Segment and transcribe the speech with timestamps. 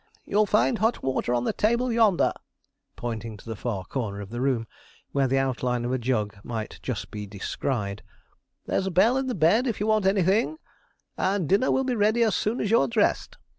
[0.25, 2.33] You'll find hot water on the table yonder,'
[2.95, 4.65] pointing to the far corner of the room,
[5.11, 8.01] where the outline of a jug might just be descried;
[8.65, 10.57] 'there's a bell in the bed if you want anything;
[11.19, 13.37] and dinner will be ready as soon as you are dressed.